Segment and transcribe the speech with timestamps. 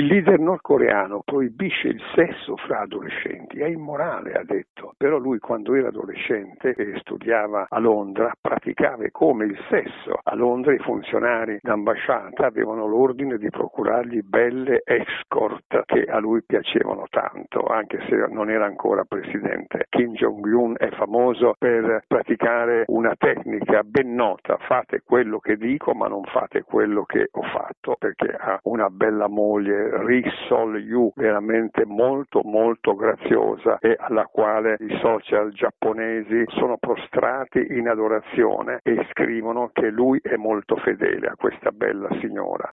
[0.00, 5.74] Il leader nordcoreano proibisce il sesso fra adolescenti, è immorale, ha detto, però lui quando
[5.74, 10.18] era adolescente e studiava a Londra praticava come il sesso.
[10.22, 17.04] A Londra i funzionari d'ambasciata avevano l'ordine di procurargli belle escort che a lui piacevano
[17.10, 19.84] tanto, anche se non era ancora presidente.
[19.90, 26.08] Kim Jong-un è famoso per praticare una tecnica ben nota, fate quello che dico ma
[26.08, 31.84] non fate quello che ho fatto, perché ha una bella moglie, Ri Sol Yu, veramente
[31.84, 39.70] molto molto graziosa e alla quale i social giapponesi sono prostrati in adorazione e scrivono
[39.72, 42.68] che lui è molto fedele a questa bella signora.